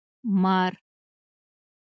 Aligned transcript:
🪱 0.41 0.41
مار 0.43 0.73